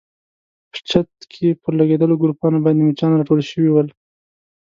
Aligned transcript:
په 0.71 0.79
چت 0.89 1.09
کې 1.31 1.47
پر 1.61 1.71
لګېدلو 1.79 2.19
ګروپانو 2.21 2.63
باندې 2.65 2.81
مچان 2.89 3.11
راټول 3.15 3.39
شوي 3.51 3.69
ول. 3.71 3.87